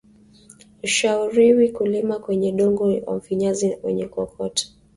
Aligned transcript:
Uhaushauriwi 0.83 1.65
kulima 1.77 2.19
kwenye 2.19 2.51
dongo 2.51 2.83
wa 3.07 3.15
mfinyazi 3.15 3.69
na 3.69 3.75
wenye 3.83 4.07
kokoto 4.07 4.67